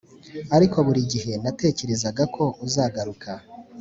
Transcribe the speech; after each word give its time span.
ariko 0.55 0.77
buri 0.87 1.01
gihe 1.11 1.31
natekerezaga 1.43 2.23
ko 2.35 2.43
uzagaruka 2.65 3.29